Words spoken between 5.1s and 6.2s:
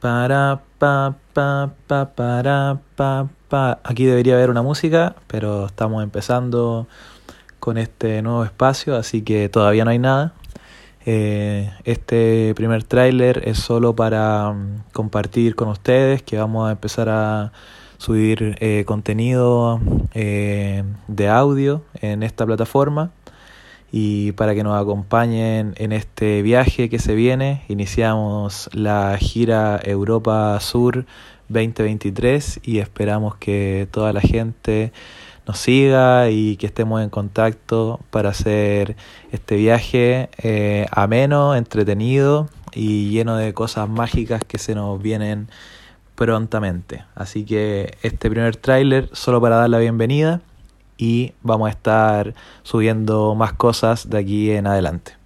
pero estamos